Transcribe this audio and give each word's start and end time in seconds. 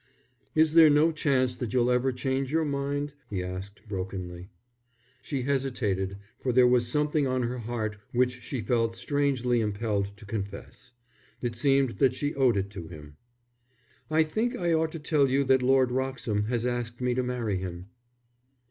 "Is 0.55 0.73
there 0.73 0.89
no 0.89 1.11
chance 1.11 1.55
that 1.55 1.73
you'll 1.73 1.91
ever 1.91 2.11
change 2.11 2.51
your 2.51 2.65
mind?" 2.65 3.13
he 3.29 3.43
asked, 3.43 3.87
brokenly. 3.87 4.49
She 5.21 5.43
hesitated, 5.43 6.17
for 6.39 6.51
there 6.51 6.65
was 6.65 6.87
something 6.87 7.27
on 7.27 7.43
her 7.43 7.59
heart 7.59 7.97
which 8.11 8.41
she 8.41 8.61
felt 8.61 8.95
strangely 8.95 9.61
impelled 9.61 10.17
to 10.17 10.25
confess. 10.25 10.93
It 11.43 11.55
seemed 11.55 11.99
that 11.99 12.15
she 12.15 12.33
owed 12.33 12.57
it 12.57 12.71
to 12.71 12.87
him. 12.87 13.17
"I 14.09 14.23
think 14.23 14.55
I 14.55 14.73
ought 14.73 14.91
to 14.93 14.99
tell 14.99 15.29
you 15.29 15.43
that 15.43 15.61
Lord 15.61 15.91
Wroxham 15.91 16.45
has 16.45 16.65
asked 16.65 16.99
me 16.99 17.13
to 17.13 17.21
marry 17.21 17.57
him." 17.57 17.85